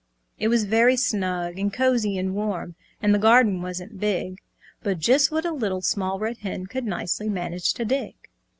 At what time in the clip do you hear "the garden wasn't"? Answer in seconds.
3.13-3.99